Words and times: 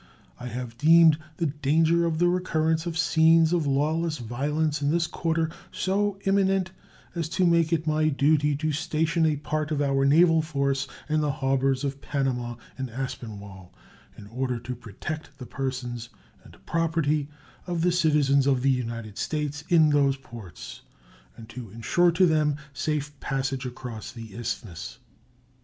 I 0.39 0.47
have 0.47 0.79
deemed 0.79 1.19
the 1.37 1.45
danger 1.45 2.07
of 2.07 2.17
the 2.17 2.27
recurrence 2.27 2.87
of 2.87 2.97
scenes 2.97 3.53
of 3.53 3.67
lawless 3.67 4.17
violence 4.17 4.81
in 4.81 4.89
this 4.89 5.05
quarter 5.05 5.51
so 5.71 6.17
imminent 6.25 6.71
as 7.13 7.29
to 7.37 7.45
make 7.45 7.71
it 7.71 7.85
my 7.85 8.09
duty 8.09 8.55
to 8.55 8.71
station 8.71 9.27
a 9.27 9.35
part 9.35 9.69
of 9.69 9.79
our 9.79 10.03
naval 10.03 10.41
force 10.41 10.87
in 11.07 11.21
the 11.21 11.31
harbors 11.33 11.83
of 11.83 12.01
Panama 12.01 12.55
and 12.79 12.89
Aspinwall, 12.89 13.71
in 14.17 14.25
order 14.25 14.57
to 14.59 14.73
protect 14.73 15.37
the 15.37 15.45
persons 15.45 16.09
and 16.43 16.65
property 16.65 17.29
of 17.67 17.83
the 17.83 17.91
citizens 17.91 18.47
of 18.47 18.63
the 18.63 18.71
United 18.71 19.19
States 19.19 19.63
in 19.69 19.91
those 19.91 20.17
ports 20.17 20.81
and 21.37 21.47
to 21.49 21.69
insure 21.69 22.11
to 22.13 22.25
them 22.25 22.55
safe 22.73 23.19
passage 23.19 23.67
across 23.67 24.11
the 24.11 24.33
Isthmus. 24.35 24.97